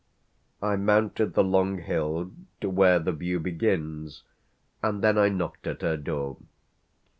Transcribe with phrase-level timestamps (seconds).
[0.63, 4.23] I mounted the long hill to where the view begins,
[4.81, 6.37] and then I knocked at her door.